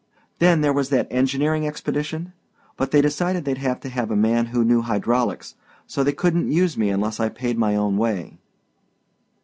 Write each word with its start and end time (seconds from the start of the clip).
"Then 0.39 0.61
there 0.61 0.73
was 0.73 0.89
that 0.89 1.07
engineering 1.11 1.67
expedition, 1.67 2.33
but 2.75 2.89
they 2.89 3.01
decided 3.03 3.45
they'd 3.45 3.59
have 3.59 3.79
to 3.81 3.89
have 3.89 4.09
a 4.09 4.15
man 4.15 4.47
who 4.47 4.65
knew 4.65 4.81
hydraulics, 4.81 5.53
so 5.85 6.03
they 6.03 6.11
couldn't 6.11 6.51
use 6.51 6.75
me 6.75 6.89
unless 6.89 7.19
I 7.19 7.29
paid 7.29 7.55
my 7.59 7.75
own 7.75 7.97
way." 7.97 8.39